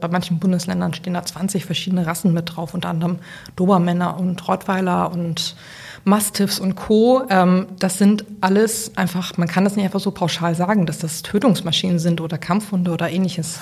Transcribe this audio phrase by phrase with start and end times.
[0.00, 3.18] Bei manchen Bundesländern stehen da 20 verschiedene Rassen mit drauf, unter anderem
[3.56, 5.56] Dobermänner und Rottweiler und
[6.04, 7.26] Mastiffs und Co.
[7.28, 11.22] Ähm, das sind alles einfach, man kann das nicht einfach so pauschal sagen, dass das
[11.22, 13.58] Tötungsmaschinen sind oder Kampfhunde oder ähnliches.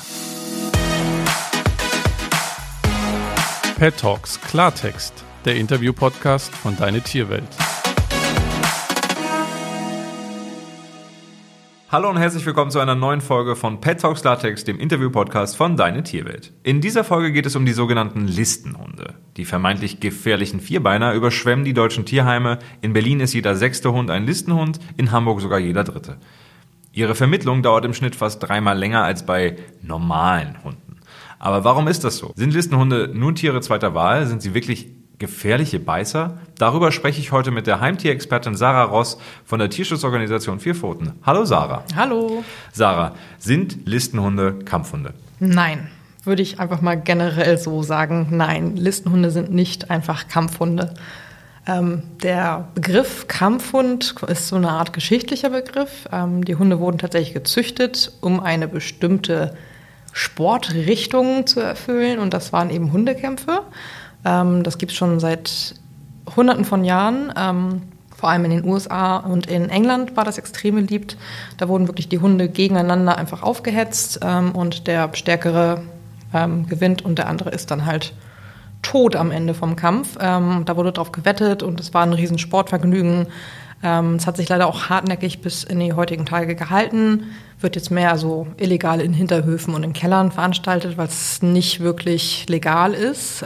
[3.79, 5.15] Pet Talks Klartext,
[5.47, 7.49] der Interview-Podcast von Deine Tierwelt.
[11.89, 15.77] Hallo und herzlich willkommen zu einer neuen Folge von Pet Talks Latex, dem Interview-Podcast von
[15.77, 16.53] Deine Tierwelt.
[16.65, 19.15] In dieser Folge geht es um die sogenannten Listenhunde.
[19.37, 22.59] Die vermeintlich gefährlichen Vierbeiner überschwemmen die deutschen Tierheime.
[22.81, 26.17] In Berlin ist jeder sechste Hund ein Listenhund, in Hamburg sogar jeder dritte.
[26.91, 30.97] Ihre Vermittlung dauert im Schnitt fast dreimal länger als bei normalen Hunden.
[31.39, 32.33] Aber warum ist das so?
[32.35, 34.27] Sind Listenhunde nun Tiere zweiter Wahl?
[34.27, 36.39] Sind sie wirklich gefährliche Beißer?
[36.59, 41.13] Darüber spreche ich heute mit der Heimtierexpertin Sarah Ross von der Tierschutzorganisation Vierpfoten.
[41.25, 41.85] Hallo Sarah.
[41.95, 42.45] Hallo.
[42.73, 45.15] Sarah, sind Listenhunde Kampfhunde?
[45.39, 45.89] Nein,
[46.25, 48.29] würde ich einfach mal generell so sagen.
[48.31, 50.95] Nein, Listenhunde sind nicht einfach Kampfhunde.
[51.67, 56.09] Ähm, der Begriff Kampfhund ist so eine Art geschichtlicher Begriff.
[56.13, 59.57] Ähm, die Hunde wurden tatsächlich gezüchtet, um eine bestimmte
[60.13, 63.63] Sportrichtung zu erfüllen und das waren eben Hundekämpfe.
[64.27, 65.75] Ähm, das gibt es schon seit
[66.35, 67.33] Hunderten von Jahren.
[67.37, 67.83] Ähm,
[68.17, 71.17] vor allem in den USA und in England war das extrem beliebt.
[71.59, 75.83] Da wurden wirklich die Hunde gegeneinander einfach aufgehetzt ähm, und der Stärkere
[76.33, 78.15] ähm, gewinnt und der andere ist dann halt
[78.83, 80.17] tot am Ende vom Kampf.
[80.21, 83.27] Ähm, da wurde drauf gewettet und es war ein riesen Sportvergnügen.
[83.83, 87.25] Ähm, es hat sich leider auch hartnäckig bis in die heutigen Tage gehalten.
[87.61, 92.47] Wird jetzt mehr so illegal in Hinterhöfen und in Kellern veranstaltet, weil es nicht wirklich
[92.49, 93.43] legal ist.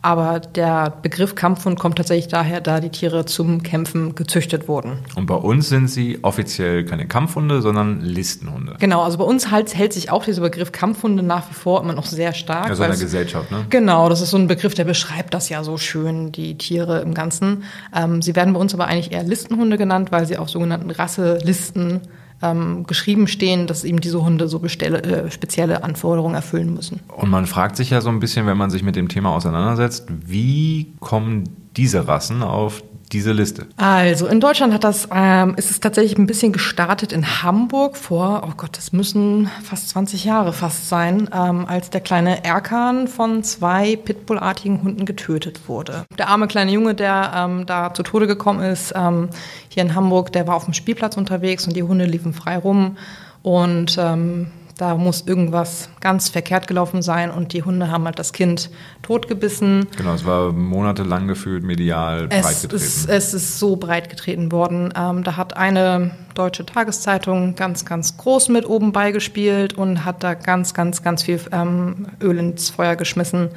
[0.00, 4.98] Aber der Begriff Kampfhund kommt tatsächlich daher, da die Tiere zum Kämpfen gezüchtet wurden.
[5.16, 8.76] Und bei uns sind sie offiziell keine Kampfhunde, sondern Listenhunde.
[8.78, 11.94] Genau, also bei uns halt, hält sich auch dieser Begriff Kampfhunde nach wie vor immer
[11.94, 12.70] noch sehr stark.
[12.70, 13.66] Also in der Gesellschaft, ne?
[13.70, 17.14] Genau, das ist so ein Begriff, der beschreibt das ja so schön, die Tiere im
[17.14, 17.64] Ganzen.
[17.94, 22.02] Ähm, sie werden bei uns aber eigentlich eher Listenhunde genannt, weil sie auf sogenannten Rasselisten
[22.42, 27.00] ähm, geschrieben stehen, dass eben diese Hunde so bestelle, äh, spezielle Anforderungen erfüllen müssen.
[27.16, 30.06] Und man fragt sich ja so ein bisschen, wenn man sich mit dem Thema auseinandersetzt,
[30.08, 31.44] wie kommen
[31.76, 33.66] diese Rassen auf diese Liste?
[33.76, 38.42] Also in Deutschland hat das, ähm, ist es tatsächlich ein bisschen gestartet in Hamburg vor,
[38.46, 43.42] oh Gott, das müssen fast 20 Jahre fast sein, ähm, als der kleine Erkan von
[43.42, 46.04] zwei Pitbullartigen Hunden getötet wurde.
[46.18, 49.28] Der arme kleine Junge, der ähm, da zu Tode gekommen ist, ähm,
[49.68, 52.96] hier in Hamburg, der war auf dem Spielplatz unterwegs und die Hunde liefen frei rum
[53.42, 54.48] und ähm,
[54.78, 58.70] da muss irgendwas ganz verkehrt gelaufen sein und die Hunde haben halt das Kind
[59.02, 59.88] totgebissen.
[59.96, 62.76] Genau, es war monatelang gefühlt medial es breit getreten.
[62.76, 64.94] Ist, es ist so breit getreten worden.
[64.96, 70.34] Ähm, da hat eine deutsche Tageszeitung ganz, ganz groß mit oben beigespielt und hat da
[70.34, 73.48] ganz, ganz, ganz viel ähm, Öl ins Feuer geschmissen,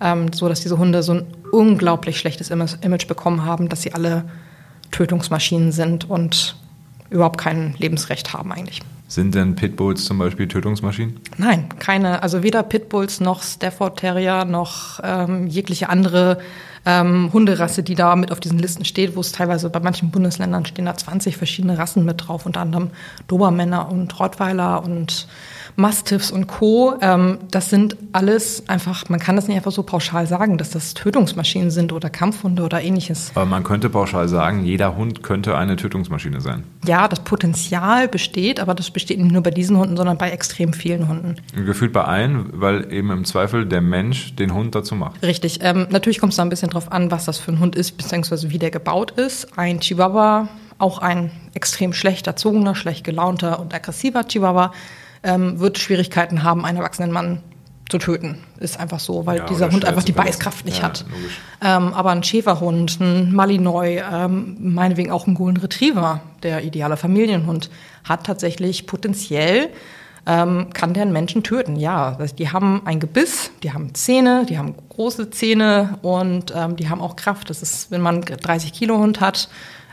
[0.00, 4.24] ähm, so dass diese Hunde so ein unglaublich schlechtes Image bekommen haben, dass sie alle
[4.92, 6.56] Tötungsmaschinen sind und
[7.10, 8.80] überhaupt kein Lebensrecht haben eigentlich.
[9.10, 11.18] Sind denn Pitbulls zum Beispiel Tötungsmaschinen?
[11.36, 12.22] Nein, keine.
[12.22, 16.38] Also weder Pitbulls noch Stafford Terrier noch ähm, jegliche andere
[16.86, 20.64] ähm, Hunderasse, die da mit auf diesen Listen steht, wo es teilweise bei manchen Bundesländern
[20.66, 22.90] stehen da 20 verschiedene Rassen mit drauf, unter anderem
[23.28, 25.26] Dobermänner und Rottweiler und
[25.76, 26.94] Mastiffs und Co.
[27.00, 30.94] Ähm, das sind alles einfach, man kann das nicht einfach so pauschal sagen, dass das
[30.94, 33.32] Tötungsmaschinen sind oder Kampfhunde oder ähnliches.
[33.34, 36.64] Aber man könnte pauschal sagen, jeder Hund könnte eine Tötungsmaschine sein.
[36.86, 40.72] Ja, das Potenzial besteht, aber das besteht nicht nur bei diesen Hunden, sondern bei extrem
[40.72, 41.36] vielen Hunden.
[41.54, 45.22] Gefühlt bei allen, weil eben im Zweifel der Mensch den Hund dazu macht.
[45.22, 45.60] Richtig.
[45.62, 47.96] Ähm, natürlich kommt es da ein bisschen drauf an, was das für ein Hund ist,
[47.96, 49.58] beziehungsweise wie der gebaut ist.
[49.58, 50.48] Ein Chihuahua,
[50.78, 54.72] auch ein extrem schlecht erzogener, schlecht gelaunter und aggressiver Chihuahua,
[55.22, 57.42] ähm, wird Schwierigkeiten haben, einen erwachsenen Mann
[57.90, 58.38] zu töten.
[58.58, 60.12] Ist einfach so, weil Ja, dieser Hund einfach die.
[60.12, 61.04] Beißkraft nicht Ja, hat.
[61.60, 67.68] Ähm, aber ein Schäferhund, ein Malinois, ähm, meinetwegen auch ein Golden Retriever, der ideale Familienhund,
[68.04, 69.70] hat tatsächlich potenziell,
[70.30, 71.74] ähm, kann einen Menschen töten.
[71.76, 76.76] Ja, das- die haben ein Gebiss, die haben Zähne, die haben große Zähne und ähm,
[76.76, 77.50] die haben auch Kraft.
[77.50, 79.48] Das ist, wenn man einen 30 Kilo Hund hat,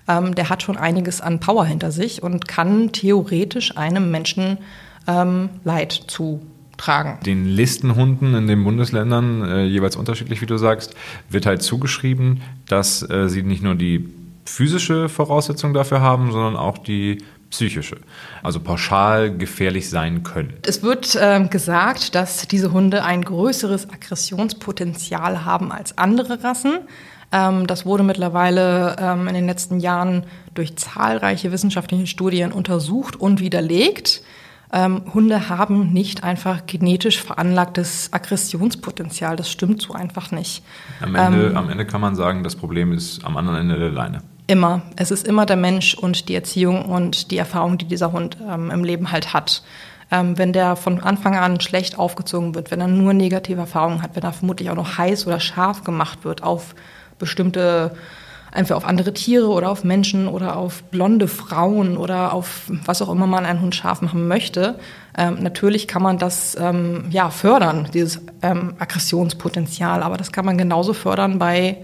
[0.07, 4.59] ähm, der hat schon einiges an Power hinter sich und kann theoretisch einem Menschen
[5.07, 7.17] ähm, Leid zutragen.
[7.25, 10.93] Den Listenhunden in den Bundesländern, äh, jeweils unterschiedlich, wie du sagst,
[11.29, 14.07] wird halt zugeschrieben, dass äh, sie nicht nur die
[14.45, 17.17] physische Voraussetzung dafür haben, sondern auch die
[17.49, 17.97] psychische.
[18.43, 20.53] Also pauschal gefährlich sein können.
[20.65, 26.79] Es wird ähm, gesagt, dass diese Hunde ein größeres Aggressionspotenzial haben als andere Rassen.
[27.31, 30.23] Ähm, das wurde mittlerweile ähm, in den letzten Jahren
[30.53, 34.23] durch zahlreiche wissenschaftliche Studien untersucht und widerlegt.
[34.71, 39.35] ähm, Hunde haben nicht einfach genetisch veranlagtes Aggressionspotenzial.
[39.35, 40.63] Das stimmt so einfach nicht.
[41.01, 43.91] Am Ende, ähm, am Ende kann man sagen, das Problem ist am anderen Ende der
[43.91, 44.21] Leine.
[44.47, 44.81] Immer.
[44.95, 48.71] Es ist immer der Mensch und die Erziehung und die Erfahrung, die dieser Hund ähm,
[48.71, 49.61] im Leben halt hat.
[50.09, 54.15] Ähm, wenn der von Anfang an schlecht aufgezogen wird, wenn er nur negative Erfahrungen hat,
[54.15, 56.75] wenn er vermutlich auch noch heiß oder scharf gemacht wird auf
[57.19, 57.91] bestimmte
[58.53, 63.09] entweder auf andere Tiere oder auf Menschen oder auf blonde Frauen oder auf was auch
[63.09, 64.79] immer man einen Hund scharf machen möchte.
[65.17, 70.57] Ähm, natürlich kann man das ähm, ja fördern, dieses ähm, Aggressionspotenzial, aber das kann man
[70.57, 71.83] genauso fördern bei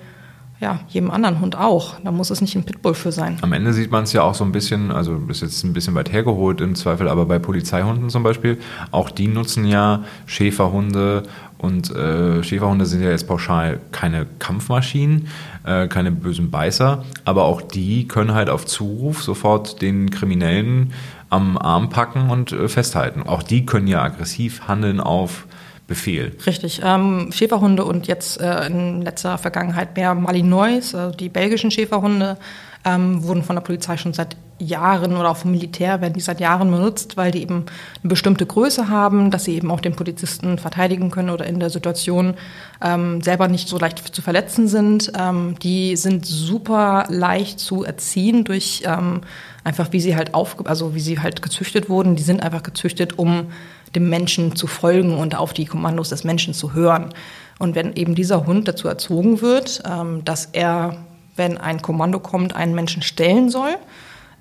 [0.64, 2.00] ja, jedem anderen Hund auch.
[2.06, 3.38] Da muss es nicht ein Pitbull für sein.
[3.42, 5.94] Am Ende sieht man es ja auch so ein bisschen, also ist jetzt ein bisschen
[5.94, 8.58] weit hergeholt im Zweifel, aber bei Polizeihunden zum Beispiel,
[8.92, 11.24] auch die nutzen ja Schäferhunde
[11.58, 15.28] und äh, Schäferhunde sind ja jetzt pauschal keine Kampfmaschinen,
[15.66, 20.94] äh, keine bösen Beißer, aber auch die können halt auf Zuruf sofort den Kriminellen
[21.30, 23.24] am Arm packen und äh, festhalten.
[23.24, 25.46] Auch die können ja aggressiv handeln auf
[25.88, 26.36] Befehl.
[26.46, 26.82] Richtig.
[26.84, 32.38] Ähm, Schäferhunde und jetzt äh, in letzter Vergangenheit mehr Malinois, also die belgischen Schäferhunde,
[32.86, 36.40] ähm, wurden von der Polizei schon seit Jahren oder auch vom Militär werden die seit
[36.40, 37.66] Jahren benutzt, weil die eben
[38.02, 41.70] eine bestimmte Größe haben, dass sie eben auch den Polizisten verteidigen können oder in der
[41.70, 42.36] Situation
[42.82, 45.12] ähm, selber nicht so leicht zu verletzen sind.
[45.18, 49.22] Ähm, die sind super leicht zu erziehen durch ähm,
[49.64, 52.16] einfach wie sie halt auf, also wie sie halt gezüchtet wurden.
[52.16, 53.48] Die sind einfach gezüchtet, um
[53.96, 57.14] dem Menschen zu folgen und auf die Kommandos des Menschen zu hören.
[57.60, 60.98] Und wenn eben dieser Hund dazu erzogen wird, ähm, dass er,
[61.36, 63.76] wenn ein Kommando kommt, einen Menschen stellen soll,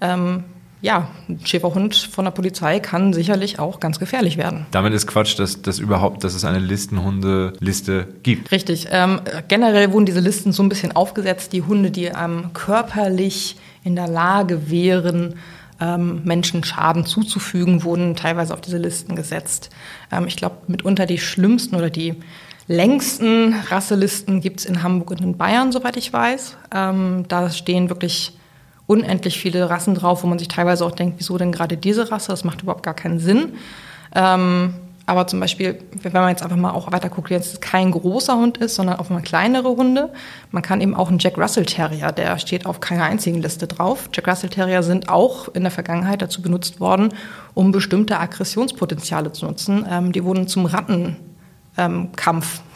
[0.00, 0.44] ähm,
[0.82, 4.66] ja, ein Schäferhund von der Polizei kann sicherlich auch ganz gefährlich werden.
[4.72, 8.50] Damit ist Quatsch, dass, dass überhaupt, dass es eine Listenhunde-Liste gibt.
[8.50, 8.88] Richtig.
[8.90, 13.94] Ähm, generell wurden diese Listen so ein bisschen aufgesetzt, die Hunde, die ähm, körperlich in
[13.94, 15.36] der Lage wären,
[15.82, 19.70] ähm, Menschen Schaden zuzufügen, wurden teilweise auf diese Listen gesetzt.
[20.12, 22.14] Ähm, ich glaube, mitunter die schlimmsten oder die
[22.68, 26.56] längsten Rasselisten gibt es in Hamburg und in Bayern, soweit ich weiß.
[26.72, 28.38] Ähm, da stehen wirklich
[28.86, 32.30] unendlich viele Rassen drauf, wo man sich teilweise auch denkt, wieso denn gerade diese Rasse?
[32.30, 33.54] Das macht überhaupt gar keinen Sinn.
[34.14, 38.36] Ähm, aber zum Beispiel, wenn man jetzt einfach mal auch weiter guckt, jetzt kein großer
[38.36, 40.10] Hund ist, sondern auch mal kleinere Hunde.
[40.52, 44.08] Man kann eben auch einen Jack Russell Terrier, der steht auf keiner einzigen Liste drauf.
[44.12, 47.08] Jack Russell Terrier sind auch in der Vergangenheit dazu benutzt worden,
[47.54, 49.84] um bestimmte Aggressionspotenziale zu nutzen.
[49.90, 51.18] Ähm, die wurden zum Rattenkampf
[51.76, 52.10] ähm,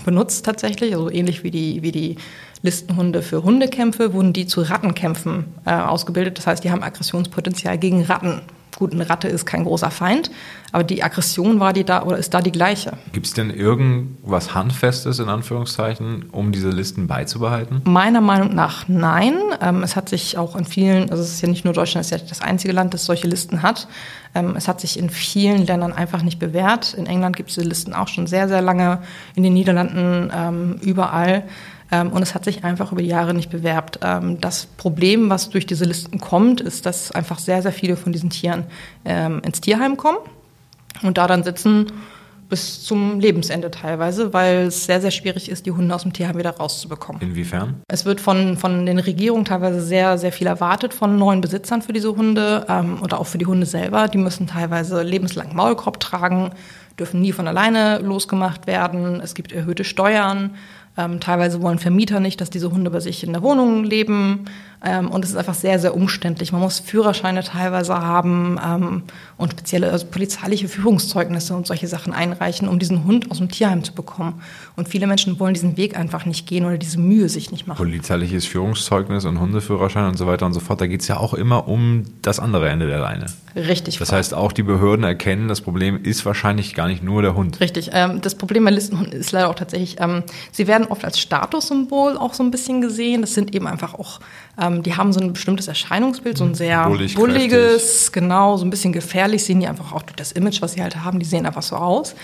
[0.04, 2.16] benutzt tatsächlich, also ähnlich wie die, wie die
[2.62, 6.38] Listenhunde für Hundekämpfe, wurden die zu Rattenkämpfen äh, ausgebildet.
[6.38, 8.40] Das heißt, die haben Aggressionspotenzial gegen Ratten
[8.76, 10.30] Gut, eine Ratte ist kein großer Feind,
[10.70, 12.92] aber die Aggression war die da oder ist da die gleiche.
[13.12, 17.80] Gibt es denn irgendwas Handfestes in Anführungszeichen, um diese Listen beizubehalten?
[17.84, 19.34] Meiner Meinung nach nein.
[19.62, 22.12] Ähm, es hat sich auch in vielen, also es ist ja nicht nur Deutschland, es
[22.12, 23.88] ist ja das einzige Land, das solche Listen hat.
[24.34, 26.92] Ähm, es hat sich in vielen Ländern einfach nicht bewährt.
[26.92, 28.98] In England gibt es diese Listen auch schon sehr, sehr lange,
[29.34, 31.44] in den Niederlanden ähm, überall.
[31.90, 34.00] Ähm, und es hat sich einfach über die Jahre nicht bewerbt.
[34.02, 38.12] Ähm, das Problem, was durch diese Listen kommt, ist, dass einfach sehr, sehr viele von
[38.12, 38.64] diesen Tieren
[39.04, 40.18] ähm, ins Tierheim kommen
[41.02, 41.86] und da dann sitzen
[42.48, 46.38] bis zum Lebensende teilweise, weil es sehr, sehr schwierig ist, die Hunde aus dem Tierheim
[46.38, 47.20] wieder rauszubekommen.
[47.20, 47.82] Inwiefern?
[47.88, 51.92] Es wird von, von den Regierungen teilweise sehr, sehr viel erwartet von neuen Besitzern für
[51.92, 54.08] diese Hunde ähm, oder auch für die Hunde selber.
[54.08, 56.50] Die müssen teilweise lebenslang Maulkorb tragen,
[56.98, 59.20] dürfen nie von alleine losgemacht werden.
[59.20, 60.54] Es gibt erhöhte Steuern.
[60.98, 64.46] Ähm, teilweise wollen Vermieter nicht, dass diese Hunde bei sich in der Wohnung leben.
[64.84, 66.52] Ähm, und es ist einfach sehr, sehr umständlich.
[66.52, 69.02] Man muss Führerscheine teilweise haben ähm,
[69.36, 73.84] und spezielle also polizeiliche Führungszeugnisse und solche Sachen einreichen, um diesen Hund aus dem Tierheim
[73.84, 74.40] zu bekommen.
[74.76, 77.78] Und viele Menschen wollen diesen Weg einfach nicht gehen oder diese Mühe sich nicht machen.
[77.78, 81.34] Polizeiliches Führungszeugnis und Hundeführerschein und so weiter und so fort, da geht es ja auch
[81.34, 83.26] immer um das andere Ende der Leine.
[83.56, 83.98] Richtig.
[83.98, 87.58] Das heißt, auch die Behörden erkennen, das Problem ist wahrscheinlich gar nicht nur der Hund.
[87.60, 87.90] Richtig.
[87.92, 92.18] Ähm, das Problem bei Listenhunden ist leider auch tatsächlich, ähm, sie werden oft als Statussymbol
[92.18, 93.22] auch so ein bisschen gesehen.
[93.22, 94.20] Das sind eben einfach auch,
[94.58, 98.12] ähm, die haben so ein bestimmtes Erscheinungsbild, so ein sehr Bullig, bulliges, kräftig.
[98.12, 100.96] genau, so ein bisschen gefährlich sehen die einfach auch durch das Image, was sie halt
[100.96, 102.14] haben, die sehen einfach so aus.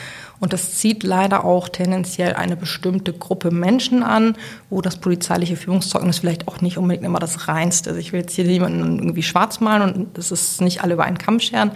[0.40, 4.34] Und das zieht leider auch tendenziell eine bestimmte Gruppe Menschen an,
[4.70, 7.90] wo das polizeiliche Führungszeugnis vielleicht auch nicht unbedingt immer das reinste.
[7.90, 11.04] Also ich will jetzt hier niemanden irgendwie schwarz malen und das ist nicht alle über
[11.04, 11.70] einen Kamm scheren,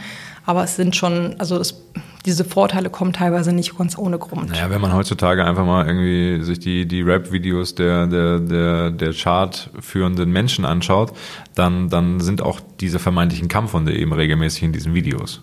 [0.46, 1.82] aber es sind schon, also das,
[2.26, 4.50] diese Vorteile kommen teilweise nicht ganz ohne Grund.
[4.50, 9.12] Naja, wenn man heutzutage einfach mal irgendwie sich die, die Rap-Videos der, der, der, der
[9.12, 11.12] Chart-führenden Menschen anschaut,
[11.54, 15.40] dann, dann sind auch diese vermeintlichen Kampfhunde eben regelmäßig in diesen Videos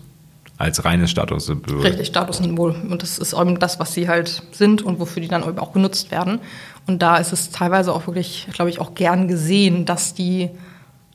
[0.56, 1.80] als reines Statussymbol.
[1.80, 2.76] Richtig, Statussymbol.
[2.88, 5.72] Und das ist eben das, was sie halt sind und wofür die dann eben auch
[5.72, 6.38] genutzt werden.
[6.86, 10.50] Und da ist es teilweise auch wirklich, glaube ich, auch gern gesehen, dass die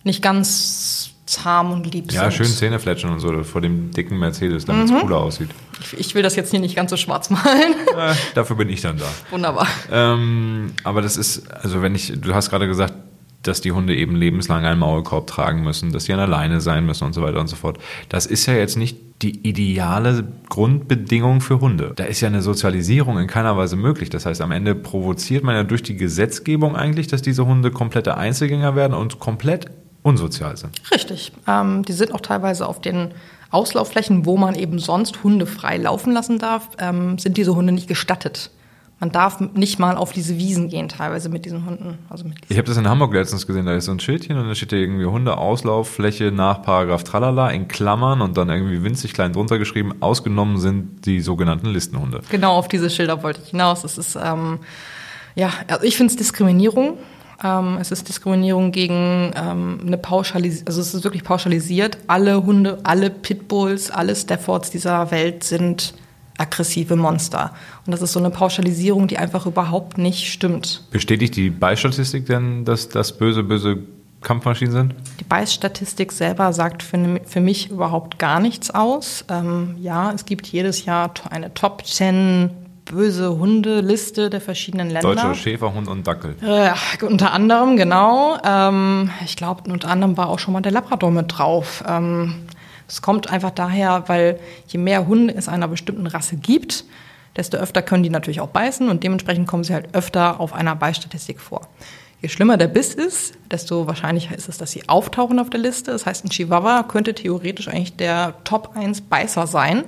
[0.03, 2.33] nicht ganz zahm und lieb Ja, sind.
[2.33, 5.49] schön Zähnefletschen und so vor dem dicken Mercedes, damit es cooler aussieht.
[5.81, 7.75] Ich, ich will das jetzt hier nicht ganz so schwarz malen.
[7.99, 9.05] Äh, dafür bin ich dann da.
[9.29, 9.67] Wunderbar.
[9.91, 12.93] Ähm, aber das ist, also wenn ich, du hast gerade gesagt,
[13.43, 16.85] dass die Hunde eben lebenslang einen Maulkorb tragen müssen, dass sie an der Leine sein
[16.85, 17.77] müssen und so weiter und so fort.
[18.09, 21.91] Das ist ja jetzt nicht die ideale Grundbedingung für Hunde.
[21.95, 24.09] Da ist ja eine Sozialisierung in keiner Weise möglich.
[24.09, 28.17] Das heißt, am Ende provoziert man ja durch die Gesetzgebung eigentlich, dass diese Hunde komplette
[28.17, 29.65] Einzelgänger werden und komplett
[30.03, 30.79] unsozial sind.
[30.91, 31.31] Richtig.
[31.47, 33.11] Ähm, die sind auch teilweise auf den
[33.51, 37.87] Auslaufflächen, wo man eben sonst Hunde frei laufen lassen darf, ähm, sind diese Hunde nicht
[37.87, 38.51] gestattet.
[38.99, 41.99] Man darf nicht mal auf diese Wiesen gehen, teilweise mit diesen Hunden.
[42.09, 44.37] Also mit diesen Ich habe das in Hamburg letztens gesehen, da ist so ein Schildchen
[44.37, 49.13] und da steht da irgendwie Hundeauslauffläche nach Paragraph Tralala in Klammern und dann irgendwie winzig
[49.13, 52.21] klein drunter geschrieben, ausgenommen sind die sogenannten Listenhunde.
[52.29, 53.85] Genau auf diese Schilder wollte ich hinaus.
[53.85, 54.59] Es ist, ähm,
[55.33, 56.97] ja, also ich finde es Diskriminierung.
[57.43, 61.97] Ähm, es ist Diskriminierung gegen ähm, eine Pauschalisierung, also es ist wirklich pauschalisiert.
[62.07, 65.93] Alle Hunde, alle Pitbulls, alle Staffords dieser Welt sind
[66.37, 67.53] aggressive Monster.
[67.85, 70.87] Und das ist so eine Pauschalisierung, die einfach überhaupt nicht stimmt.
[70.91, 73.79] Bestätigt die Beistatistik denn, dass das böse, böse
[74.21, 74.95] Kampfmaschinen sind?
[75.19, 79.25] Die Beißstatistik selber sagt für, für mich überhaupt gar nichts aus.
[79.29, 82.49] Ähm, ja, es gibt jedes Jahr eine Top 10
[82.89, 85.01] böse Hunde-Liste der verschiedenen Länder.
[85.01, 86.35] Deutscher Schäferhund und Dackel.
[86.41, 86.71] Äh,
[87.05, 88.37] unter anderem, genau.
[88.43, 91.83] Ähm, ich glaube, unter anderem war auch schon mal der Labrador mit drauf.
[91.87, 92.47] Ähm,
[92.87, 96.85] es kommt einfach daher, weil je mehr Hunde es einer bestimmten Rasse gibt,
[97.37, 100.75] desto öfter können die natürlich auch beißen und dementsprechend kommen sie halt öfter auf einer
[100.75, 101.61] Beistatistik vor.
[102.21, 105.91] Je schlimmer der Biss ist, desto wahrscheinlicher ist es, dass sie auftauchen auf der Liste.
[105.91, 109.85] Das heißt, ein Chihuahua könnte theoretisch eigentlich der Top 1 Beißer sein.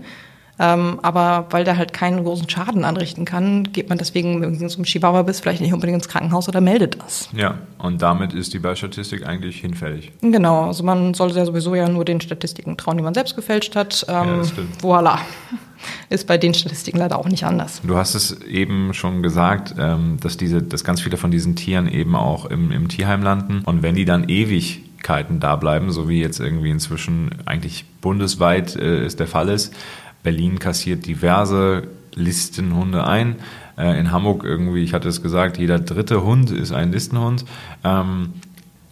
[0.60, 4.76] Ähm, aber weil der halt keinen großen Schaden anrichten kann, geht man deswegen, wenn es
[4.76, 7.30] um Chihuahua-Biss, vielleicht nicht unbedingt ins Krankenhaus oder meldet das.
[7.36, 10.12] Ja, und damit ist die Beistatistik eigentlich hinfällig.
[10.22, 13.76] Genau, also man sollte ja sowieso ja nur den Statistiken trauen, die man selbst gefälscht
[13.76, 14.06] hat.
[14.08, 14.44] Ähm, Ja.
[14.82, 15.18] Voilà.
[16.10, 17.82] Ist bei den Statistiken leider auch nicht anders.
[17.84, 21.88] Du hast es eben schon gesagt, ähm, dass, diese, dass ganz viele von diesen Tieren
[21.88, 23.64] eben auch im, im Tierheim landen.
[23.66, 29.06] Und wenn die dann Ewigkeiten da bleiben, so wie jetzt irgendwie inzwischen eigentlich bundesweit äh,
[29.06, 29.74] es der Fall ist,
[30.24, 33.36] Berlin kassiert diverse Listenhunde ein.
[33.78, 37.46] Äh, in Hamburg irgendwie, ich hatte es gesagt, jeder dritte Hund ist ein Listenhund.
[37.84, 38.34] Ähm,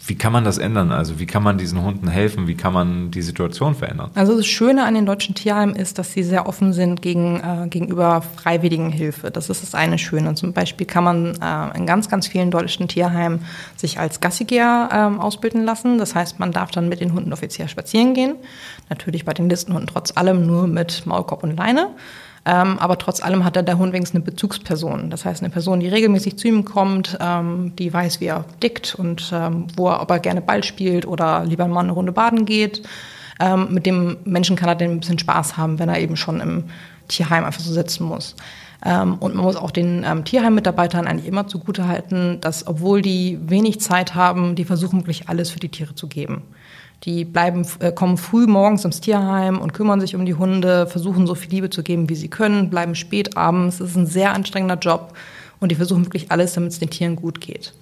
[0.09, 0.91] wie kann man das ändern?
[0.91, 2.47] Also wie kann man diesen Hunden helfen?
[2.47, 4.09] Wie kann man die Situation verändern?
[4.15, 7.67] Also das Schöne an den deutschen Tierheimen ist, dass sie sehr offen sind gegen, äh,
[7.69, 9.29] gegenüber freiwilligen Hilfe.
[9.29, 10.33] Das ist das eine Schöne.
[10.33, 13.45] Zum Beispiel kann man äh, in ganz, ganz vielen deutschen Tierheimen
[13.77, 15.99] sich als Gassigeher ähm, ausbilden lassen.
[15.99, 18.35] Das heißt, man darf dann mit den Hunden offiziell spazieren gehen.
[18.89, 21.89] Natürlich bei den Listenhunden trotz allem nur mit Maulkorb und Leine.
[22.49, 25.11] Ähm, aber trotz allem hat er der Hund wenigstens eine Bezugsperson.
[25.11, 28.95] Das heißt, eine Person, die regelmäßig zu ihm kommt, ähm, die weiß, wie er dickt
[28.95, 32.45] und ähm, wo er, ob er gerne Ball spielt oder lieber mal eine Runde baden
[32.45, 32.81] geht.
[33.39, 36.41] Ähm, mit dem Menschen kann er dann ein bisschen Spaß haben, wenn er eben schon
[36.41, 36.63] im
[37.07, 38.35] Tierheim einfach so sitzen muss.
[38.83, 43.79] Ähm, und man muss auch den ähm, Tierheimmitarbeitern eigentlich immer zugutehalten, dass obwohl die wenig
[43.79, 46.41] Zeit haben, die versuchen wirklich alles für die Tiere zu geben.
[47.03, 51.27] Die bleiben, äh, kommen früh morgens ins Tierheim und kümmern sich um die Hunde, versuchen
[51.27, 53.79] so viel Liebe zu geben, wie sie können, bleiben spät abends.
[53.79, 55.13] Es ist ein sehr anstrengender Job
[55.59, 57.73] und die versuchen wirklich alles, damit es den Tieren gut geht.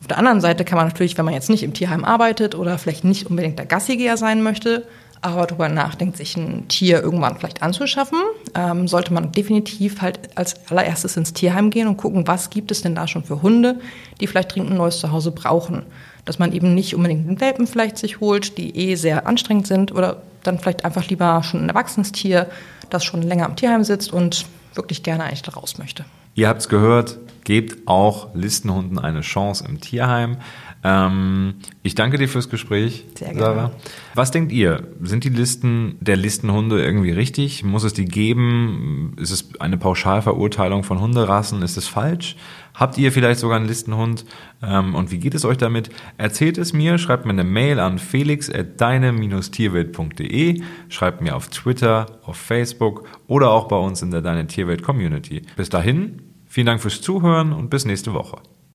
[0.00, 2.78] Auf der anderen Seite kann man natürlich, wenn man jetzt nicht im Tierheim arbeitet oder
[2.78, 4.86] vielleicht nicht unbedingt der Gassigeher sein möchte,
[5.22, 8.18] aber darüber nachdenkt, sich ein Tier irgendwann vielleicht anzuschaffen,
[8.54, 12.82] ähm, sollte man definitiv halt als allererstes ins Tierheim gehen und gucken, was gibt es
[12.82, 13.80] denn da schon für Hunde,
[14.20, 15.82] die vielleicht dringend ein neues Zuhause brauchen.
[16.26, 19.92] Dass man eben nicht unbedingt einen Welpen vielleicht sich holt, die eh sehr anstrengend sind
[19.92, 22.48] oder dann vielleicht einfach lieber schon ein erwachsenes Tier,
[22.90, 26.04] das schon länger im Tierheim sitzt und wirklich gerne eigentlich da raus möchte.
[26.34, 30.36] Ihr habt es gehört, gebt auch Listenhunden eine Chance im Tierheim.
[30.84, 33.40] Ähm, ich danke dir fürs Gespräch, Sehr gerne.
[33.40, 33.70] Sarah.
[34.14, 34.86] Was denkt ihr?
[35.00, 37.64] Sind die Listen der Listenhunde irgendwie richtig?
[37.64, 39.14] Muss es die geben?
[39.18, 41.62] Ist es eine Pauschalverurteilung von Hunderassen?
[41.62, 42.36] Ist es falsch?
[42.76, 44.24] Habt ihr vielleicht sogar einen Listenhund?
[44.62, 45.88] Ähm, und wie geht es euch damit?
[46.18, 53.08] Erzählt es mir, schreibt mir eine Mail an felix.deine-tierwelt.de, schreibt mir auf Twitter, auf Facebook
[53.26, 55.40] oder auch bei uns in der Deine Tierwelt Community.
[55.56, 58.36] Bis dahin, vielen Dank fürs Zuhören und bis nächste Woche.